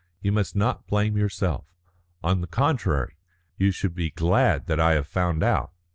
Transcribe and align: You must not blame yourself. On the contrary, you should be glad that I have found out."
You 0.19 0.31
must 0.31 0.55
not 0.55 0.87
blame 0.87 1.15
yourself. 1.15 1.67
On 2.23 2.41
the 2.41 2.47
contrary, 2.47 3.17
you 3.59 3.69
should 3.69 3.93
be 3.93 4.09
glad 4.09 4.65
that 4.65 4.79
I 4.79 4.93
have 4.93 5.05
found 5.05 5.43
out." 5.43 5.73